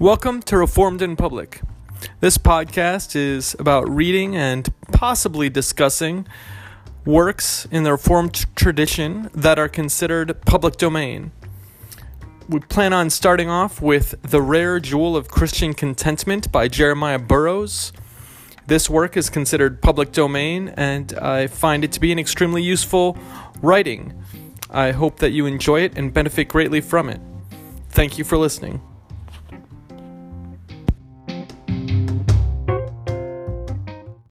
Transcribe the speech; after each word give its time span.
Welcome 0.00 0.40
to 0.44 0.56
Reformed 0.56 1.02
in 1.02 1.14
Public. 1.14 1.60
This 2.20 2.38
podcast 2.38 3.14
is 3.14 3.54
about 3.58 3.86
reading 3.86 4.34
and 4.34 4.66
possibly 4.92 5.50
discussing 5.50 6.26
works 7.04 7.68
in 7.70 7.82
the 7.82 7.92
Reformed 7.92 8.46
tradition 8.56 9.28
that 9.34 9.58
are 9.58 9.68
considered 9.68 10.40
public 10.46 10.78
domain. 10.78 11.32
We 12.48 12.60
plan 12.60 12.94
on 12.94 13.10
starting 13.10 13.50
off 13.50 13.82
with 13.82 14.14
The 14.22 14.40
Rare 14.40 14.80
Jewel 14.80 15.18
of 15.18 15.28
Christian 15.28 15.74
Contentment 15.74 16.50
by 16.50 16.66
Jeremiah 16.66 17.18
Burroughs. 17.18 17.92
This 18.68 18.88
work 18.88 19.18
is 19.18 19.28
considered 19.28 19.82
public 19.82 20.12
domain, 20.12 20.72
and 20.78 21.12
I 21.18 21.46
find 21.46 21.84
it 21.84 21.92
to 21.92 22.00
be 22.00 22.10
an 22.10 22.18
extremely 22.18 22.62
useful 22.62 23.18
writing. 23.60 24.24
I 24.70 24.92
hope 24.92 25.18
that 25.18 25.32
you 25.32 25.44
enjoy 25.44 25.82
it 25.82 25.98
and 25.98 26.10
benefit 26.10 26.48
greatly 26.48 26.80
from 26.80 27.10
it. 27.10 27.20
Thank 27.90 28.16
you 28.16 28.24
for 28.24 28.38
listening. 28.38 28.80